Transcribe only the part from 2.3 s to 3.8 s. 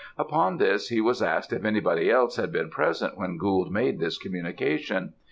had been present when Gould